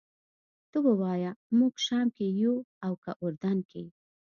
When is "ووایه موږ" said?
0.85-1.73